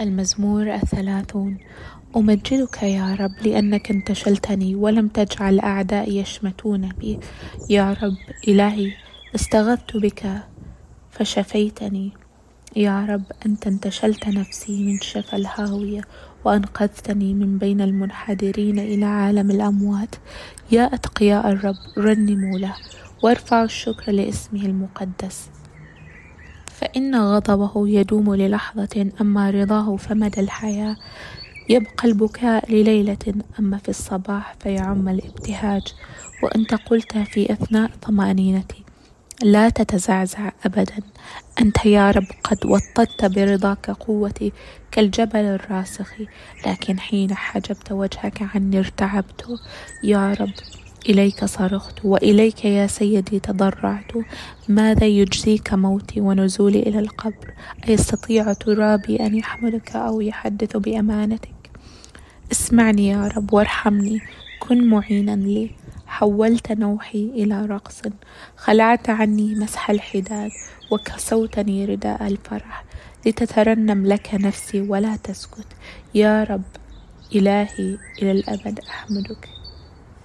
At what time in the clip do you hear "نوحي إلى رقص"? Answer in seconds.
66.72-68.02